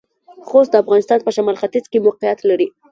خوست 0.47 0.69
د 0.71 0.75
افغانستان 0.83 1.19
پۀ 1.25 1.31
شمالختيځ 1.35 1.85
کې 1.91 2.03
موقعيت 2.05 2.39
لري. 2.49 2.67